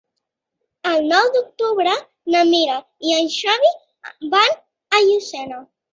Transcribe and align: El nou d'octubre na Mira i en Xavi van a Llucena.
El 0.91 1.03
nou 1.09 1.27
d'octubre 1.35 1.93
na 2.35 2.43
Mira 2.53 2.77
i 3.11 3.15
en 3.19 3.29
Xavi 3.37 3.73
van 4.37 4.59
a 4.99 5.03
Llucena. 5.09 5.63